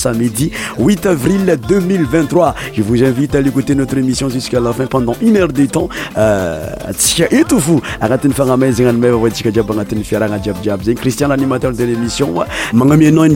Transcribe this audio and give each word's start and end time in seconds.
samedi 0.00 0.50
8 0.78 1.06
avril 1.06 1.58
2023. 1.68 2.54
Je 2.74 2.82
vous 2.82 3.02
invite 3.04 3.34
à 3.34 3.40
écouter 3.40 3.74
notre 3.74 3.98
émission 3.98 4.28
jusqu'à 4.30 4.58
la 4.60 4.72
fin 4.72 4.86
pendant 4.86 5.14
une 5.20 5.36
heure 5.36 5.48
de 5.52 5.66
temps. 5.66 5.88
Euh, 6.16 6.66
Tsika 6.92 7.26
Etoufu, 7.30 7.80
Agatine 8.00 8.32
Faramé, 8.32 8.72
Zingan 8.72 8.94
Meva, 8.96 9.16
Watsika 9.16 9.52
Djab, 9.52 9.70
Agatine 9.70 10.02
Fiara, 10.02 10.28
Djab 10.42 10.56
Djab, 10.62 10.82
Zing 10.82 10.94
Christian, 10.94 11.28
l'animateur 11.28 11.72
de 11.72 11.84
l'émission. 11.84 12.34
Mangami 12.72 13.12
Non 13.12 13.28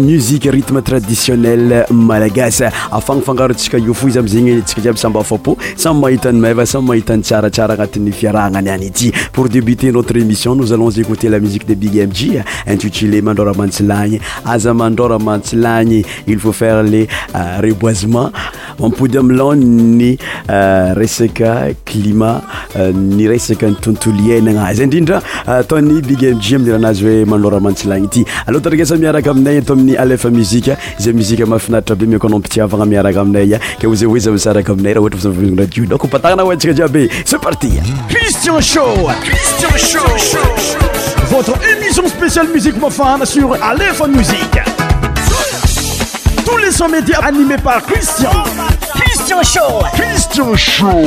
musique, 0.00 0.48
rythme 0.50 0.80
traditionnel 0.82 1.86
malagasy. 1.90 2.64
Afang 2.92 3.20
Fangaro 3.20 3.52
Tsika 3.52 3.78
Youfou, 3.78 4.08
Izam 4.08 4.28
Zing, 4.28 4.62
Tsika 4.62 4.82
Djab, 4.82 4.96
Samba 4.96 5.22
Fopo, 5.24 5.56
Samba 5.76 6.10
Itan 6.12 6.32
Meva, 6.34 6.64
Samba 6.66 6.96
Itan 6.96 7.20
Tsara, 7.20 7.48
Tsara, 7.50 7.72
Agatine 7.72 8.12
Fiara, 8.12 8.48
Nganyaniti. 8.48 9.12
Pour 9.32 9.48
débuter 9.48 9.90
notre 9.90 10.16
émission, 10.16 10.54
nous 10.54 10.72
allons 10.72 10.90
écouter 10.90 11.28
la 11.28 11.40
musique 11.40 11.66
de 11.66 11.74
Big 11.74 11.96
MG, 11.96 12.42
intitulée 12.66 13.22
Mandora 13.22 13.50
Aza 13.50 14.06
Azamandora 14.44 15.18
Mansilani. 15.18 15.79
nyil 15.84 16.38
faut 16.38 16.52
faire 16.52 16.82
le 16.82 17.06
euh, 17.34 17.58
reboisement 17.62 18.30
mampody 18.78 19.18
amla 19.18 19.54
ny 19.56 20.16
euh, 20.50 20.92
resaka 20.96 21.72
climat 21.84 22.42
ny 22.94 23.28
resaka 23.28 23.66
ntontolo 23.70 24.32
annazy 24.38 24.82
indrindra 24.84 25.20
taony 25.68 26.00
bigmeg 26.02 26.48
miirahanazy 26.60 27.06
oe 27.10 27.24
manloramantsilany 27.26 28.04
ity 28.08 28.24
altriesamiaraka 28.46 29.30
aminay 29.30 29.58
ato 29.64 29.72
amin'ny 29.74 29.96
alf 29.96 30.24
muzi 30.36 30.62
zay 31.00 31.12
muimahafinaitra 31.12 31.94
be 31.96 32.06
miknaompitiavanamiaraka 32.14 33.20
aminay 33.20 33.58
zazaraka 34.26 34.72
aminay 34.72 34.94
h 34.94 35.80
hdoptaaatska 35.80 36.70
i 36.86 36.88
be 36.88 37.04
e 37.04 37.38
prtiiin 37.46 37.88
tous 46.44 46.56
les 46.56 46.70
sons 46.70 46.88
médias 46.88 47.18
animés 47.22 47.56
par 47.58 47.82
Christian. 47.82 48.30
Christian 48.94 49.42
Show. 49.42 49.82
Christian 49.94 50.56
Show. 50.56 51.06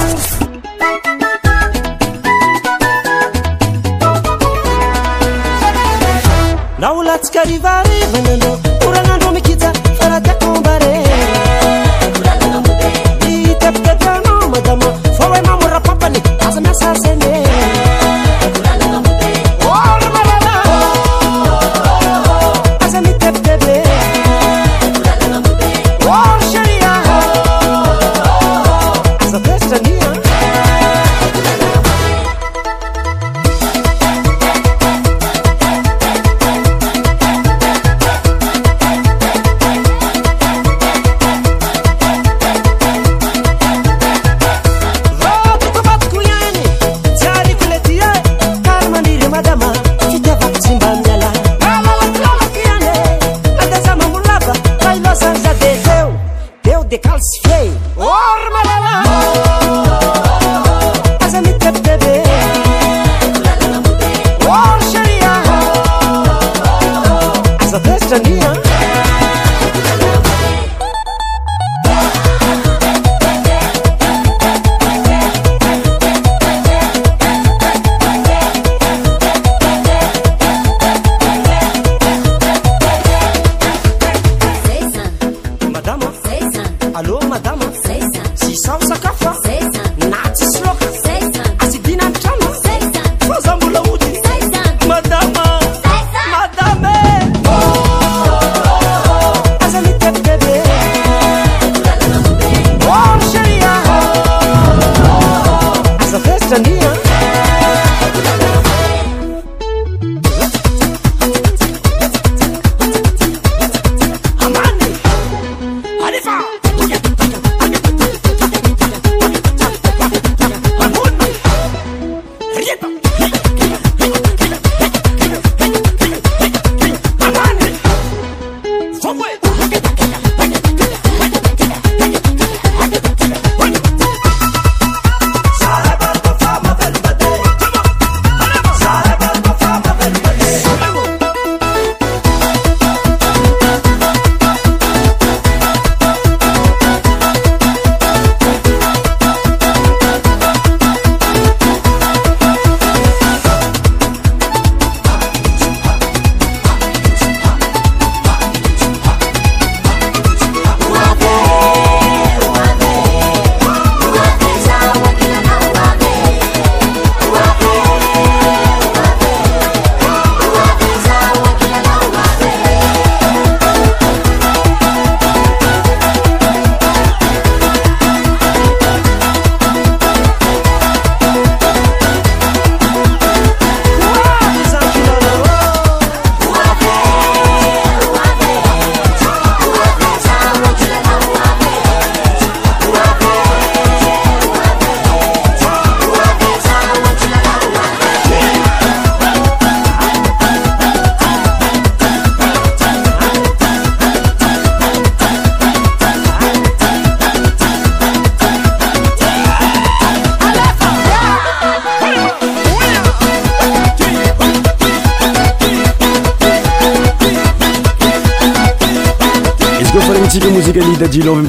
تكر 7.17 7.43
بري 7.59 8.70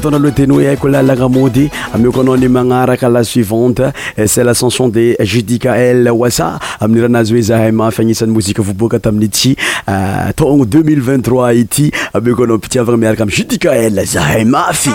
tloha 0.09 0.31
teny 0.35 0.51
hoe 0.51 0.65
haiko 0.67 0.89
lalagnamody 0.91 1.69
amo 1.95 2.11
ko 2.11 2.21
anao 2.21 2.37
ny 2.37 2.47
magnaraka 2.49 3.09
la 3.09 3.23
suivante 3.23 3.79
e 4.15 4.27
c'est 4.27 4.43
la 4.43 4.53
cension 4.53 4.89
de 4.89 5.15
judikael 5.21 6.09
wasa 6.11 6.59
amin'n' 6.81 7.03
raha 7.05 7.09
anazy 7.11 7.33
hoe 7.37 7.41
zahay 7.47 7.71
mafy 7.71 8.01
agnisan'ny 8.01 8.33
mozika 8.33 8.61
vao 8.61 8.73
boaka 8.73 8.99
taminyity 8.99 9.55
euh, 9.87 10.33
taogno 10.35 10.65
2023 10.65 11.53
ity 11.63 11.87
amoko 12.13 12.43
anao 12.43 12.57
mpitiavagna 12.57 12.97
maaraka 12.97 13.23
amin 13.23 13.35
judikael 13.37 14.03
zahay 14.05 14.43
mafyi 14.43 14.91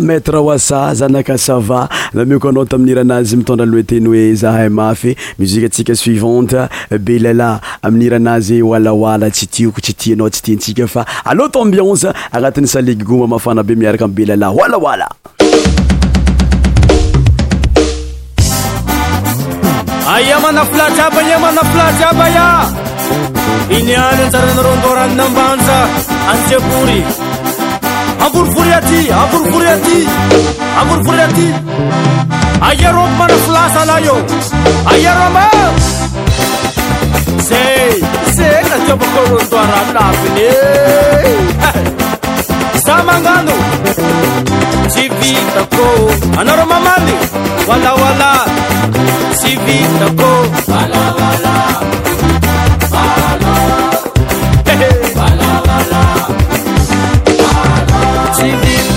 maître 0.00 0.34
oasa 0.36 0.94
zanaka 0.94 1.36
sava 1.38 1.88
na 2.14 2.24
mioko 2.24 2.48
anao 2.48 2.64
tami'n 2.64 2.88
iranazy 2.88 3.36
mitondra 3.36 3.64
alohe 3.66 3.84
teny 3.84 4.06
hoe 4.08 4.34
zahay 4.34 4.68
mafy 4.68 5.14
musikaatsika 5.38 5.94
suivante 5.94 6.62
belalah 6.98 7.60
aminy 7.82 8.06
iranazy 8.06 8.62
oalaoala 8.62 9.30
tsy 9.30 9.46
tioko 9.46 9.80
tsy 9.80 9.92
tianao 9.92 10.30
tsy 10.30 10.42
tiatsika 10.42 10.86
fa 10.86 11.04
aloha 11.24 11.48
tombionse 11.48 12.06
agnatin'ny 12.32 12.66
saliggoma 12.70 13.26
mafana 13.26 13.62
be 13.62 13.74
miaraka 13.76 14.04
am 14.04 14.12
belalahy 14.14 14.56
oalaoala 14.56 15.08
aya 20.16 20.40
manaplajyaba 20.40 21.20
ia 21.28 21.38
manaplajyaba 21.38 22.24
ia 22.30 22.46
inyany 23.78 24.22
anjaranaro 24.24 24.72
mboranonambanja 24.80 25.76
antiapory 26.32 27.00
Ambur 28.24 28.46
furiati, 28.52 29.00
ambur 29.12 29.44
furiati, 29.52 29.98
ambur 30.80 30.98
furiati. 31.04 31.48
Ayero 32.68 33.04
mana 33.18 33.36
flasa 33.46 33.84
layo, 33.90 34.16
ayero 34.92 35.26
ma. 35.36 35.44
Say, 37.48 38.00
say 38.36 38.54
na 38.70 38.76
coba 38.86 39.06
korun 39.14 39.44
tuara 39.50 39.80
nafini. 39.94 40.50
Samangano, 42.84 43.56
civita 44.92 45.62
ko, 45.76 45.86
anoro 46.40 46.64
mamani, 46.72 47.14
wala 47.68 47.90
wala, 48.02 48.30
civita 49.40 50.06
ko, 50.18 50.30
wala 50.72 51.02
wala. 51.18 51.54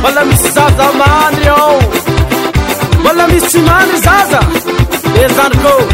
mbola 0.02 0.24
misy 0.28 0.48
zaza 0.56 0.84
mandry 0.98 1.46
ao 1.56 1.74
mbola 3.00 3.24
missy 3.32 3.58
mandry 3.66 3.98
zaza 4.06 4.40
de 5.14 5.22
zandrikô 5.36 5.91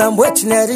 I'm 0.00 0.14
waiting 0.16 0.52
at 0.52 0.66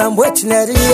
I'm 0.00 0.14
waiting 0.14 0.52
at 0.52 0.68
you. 0.68 0.85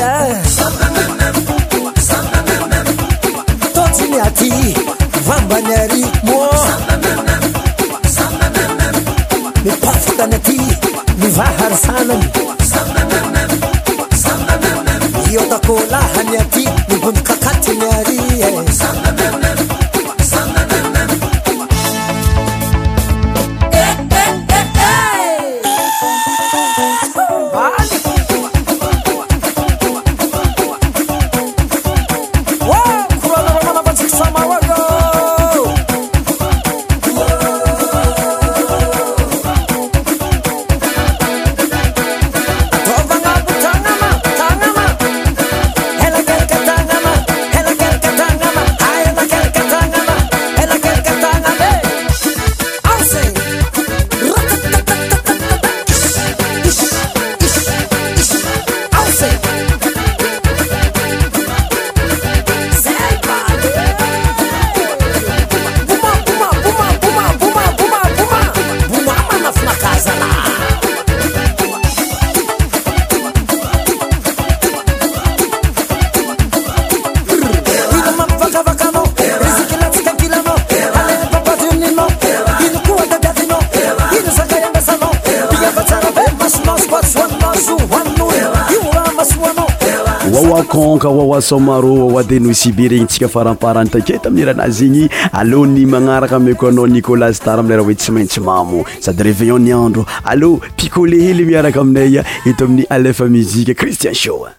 akonka 90.51 91.09
oaoasa 91.09 91.57
marôaoadenosy 91.59 92.73
be 92.73 92.89
regny 92.89 93.07
tsika 93.07 93.29
faramparany 93.29 93.91
take 93.91 94.15
it 94.15 94.27
amin'ny 94.27 94.45
rahanazy 94.47 94.87
igny 94.87 95.09
allô 95.33 95.67
ny 95.67 95.87
magnaraka 95.87 96.37
amako 96.37 96.69
anao 96.69 96.87
nikolasy 96.87 97.41
tara 97.45 97.61
aminay 97.61 97.77
raha 97.77 97.87
oe 97.89 97.95
tsy 97.95 98.13
maintsy 98.13 98.41
mamo 98.41 98.85
sady 99.01 99.23
reveillonniandro 99.23 100.07
allô 100.25 100.59
picolehely 100.77 101.45
miaraka 101.45 101.81
aminaya 101.81 102.25
eto 102.47 102.65
amin'ny 102.65 102.85
alefa 102.91 103.25
muzike 103.27 103.75
cristian 103.75 104.15
shoama 104.15 104.55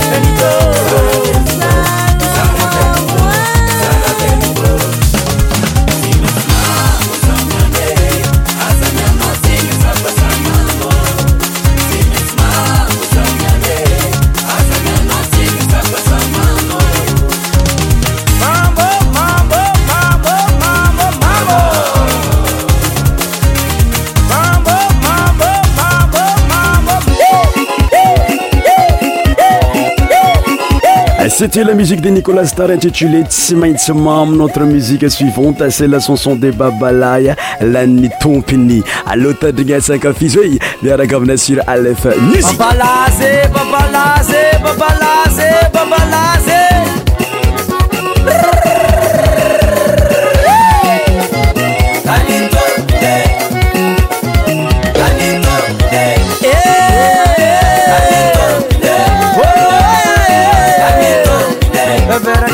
éte 31.43 31.55
la 31.63 31.73
musique 31.73 32.01
de 32.01 32.09
nikolas 32.11 32.53
tar 32.55 32.69
intitulé 32.69 33.23
simaitsemam 33.27 34.35
notre 34.35 34.61
musique 34.61 35.09
suivante 35.09 35.67
ce 35.71 35.85
la 35.85 35.99
chanson 35.99 36.35
de 36.35 36.51
babalay 36.51 37.33
lanmi 37.61 38.09
tompini 38.19 38.83
alo 39.07 39.33
tadringesinqefis 39.33 40.37
a 40.37 40.41
vie 40.85 40.95
ra 40.95 41.07
govena 41.07 41.35
sur 41.37 41.61
alf 41.67 42.05
n 42.05 42.41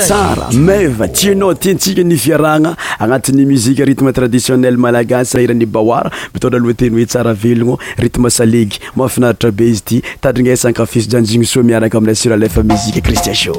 sara 0.00 0.48
mava 0.52 1.08
tianao 1.12 1.54
tiantsika 1.54 2.02
nifiaragna 2.02 2.76
agnatin'ny 2.98 3.44
muzike 3.50 3.84
rithme 3.90 4.12
traditionnel 4.16 4.76
malagasy 4.78 5.34
raha 5.38 5.42
hiran'ni 5.46 5.66
bawara 5.76 6.10
mbitodna 6.32 6.56
aloha 6.60 6.74
teny 6.82 6.94
hoe 7.00 7.06
tsara 7.06 7.32
velogno 7.34 7.78
ritme 7.98 8.30
salegy 8.30 8.80
mafinaritra 8.96 9.50
be 9.52 9.68
izy 9.74 9.82
ty 9.90 10.02
tadrina 10.20 10.50
esankafiso 10.56 11.10
janjigny 11.14 11.44
soa 11.46 11.62
miaraka 11.62 11.98
amina 11.98 12.14
sura 12.14 12.36
lfa 12.36 12.62
muziqe 12.70 13.00
cristia 13.00 13.34
sho 13.34 13.54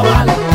lo 0.00 0.51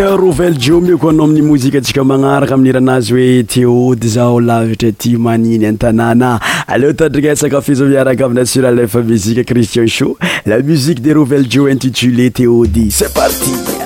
rovell 0.07 0.55
jo 0.59 0.79
me 0.81 0.95
ko 0.97 1.09
anao 1.09 1.25
amin'ny 1.25 1.41
mozika 1.47 1.77
antsika 1.77 2.03
magnaraka 2.03 2.53
amin'n 2.55 2.71
iranazy 2.71 3.13
hoe 3.13 3.43
te 3.51 3.63
ody 3.69 4.07
zao 4.11 4.39
lavitra 4.39 4.91
ty 4.91 5.15
maniny 5.17 5.65
antanàna 5.67 6.37
aleo 6.67 6.93
tandrignasakafeza 6.93 7.85
miaraka 7.89 8.25
avinasiral 8.25 8.79
efa 8.85 9.01
muzikue 9.07 9.43
cristian 9.43 9.87
sho 9.87 10.13
la 10.45 10.61
muzique 10.63 11.01
de 11.01 11.11
rouvell 11.19 11.47
jo 11.51 11.67
intitulé 11.67 12.31
te 12.31 12.47
ody 12.47 12.89
c'est 12.91 13.13
parti 13.13 13.78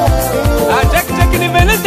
Ajek 0.82 1.08
in 1.34 1.40
the 1.40 1.48
vele 1.52 1.79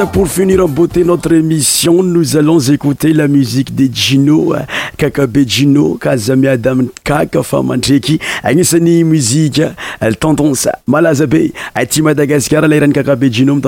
a 0.00 0.06
pour 0.06 0.26
finir 0.28 0.64
en 0.64 0.68
bauté 0.68 1.04
notre 1.04 1.32
émission 1.34 2.02
nous 2.02 2.36
allons 2.36 2.58
écouter 2.58 3.12
la 3.12 3.28
musique 3.28 3.72
des 3.74 3.88
jino 3.94 4.52
euh, 4.52 4.58
kakabe 4.96 5.44
jino 5.46 5.94
ka 6.02 6.16
zami 6.16 6.48
ady 6.50 6.66
aminy 6.68 6.88
kaka 7.06 7.42
famandraky 7.44 8.18
agnisany 8.42 9.04
muzika 9.04 9.70
tendance 10.18 10.68
malaza 10.86 11.26
be 11.26 11.52
ty 11.88 12.02
madagaskar 12.02 12.64
irankakabeiyyiin 12.64 13.60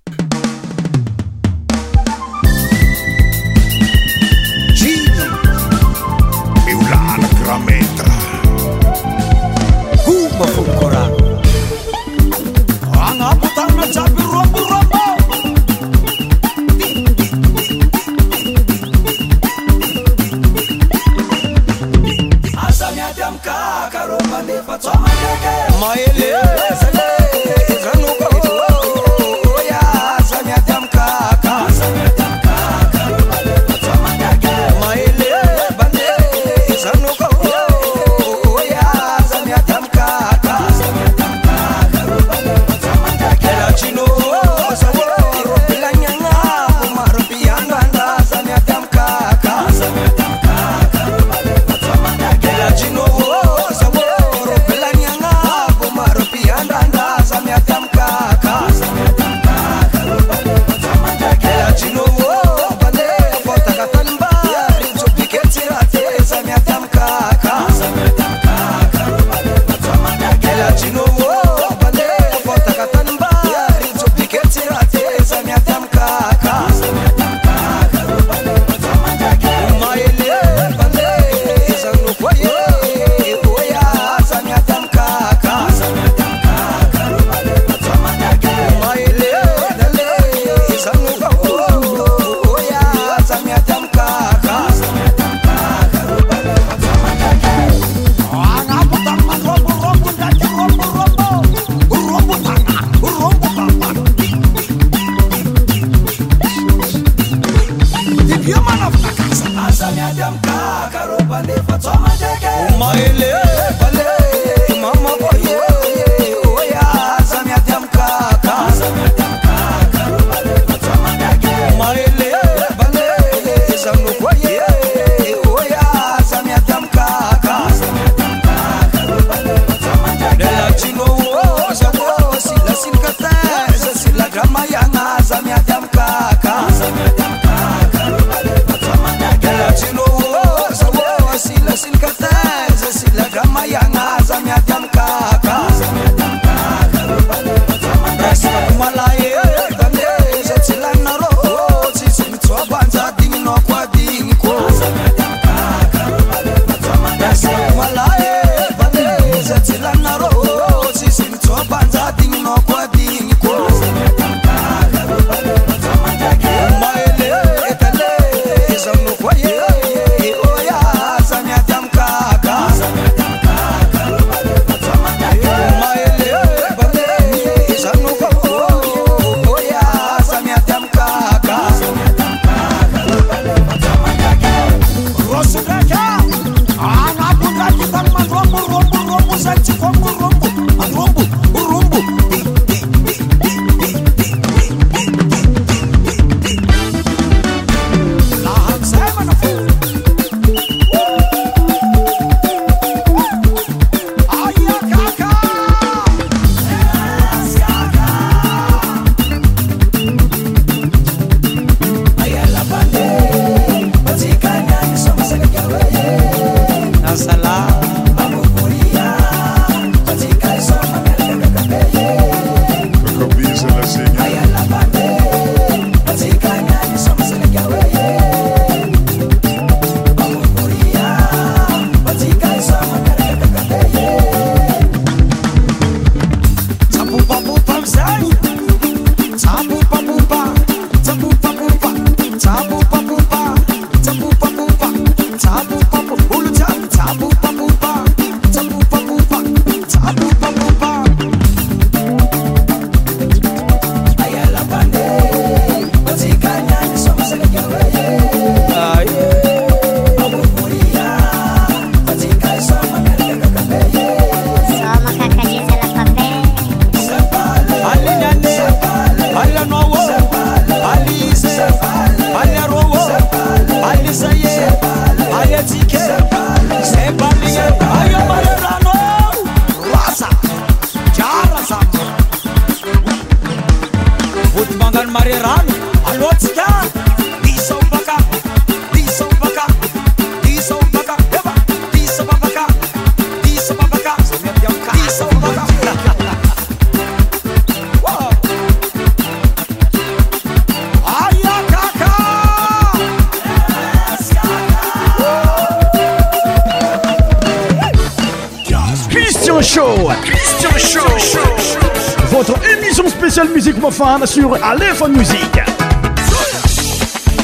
sur 314.25 314.63
Aléphone 314.63 315.13
Music, 315.17 315.59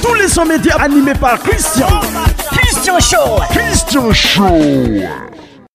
Tous 0.03 0.13
les 0.13 0.27
sons 0.27 0.45
médias 0.45 0.75
animés 0.75 1.15
par 1.19 1.39
Christian. 1.39 1.87
Christian 2.51 2.99
Show. 2.99 3.41
Christian 3.51 4.13
Show. 4.13 5.22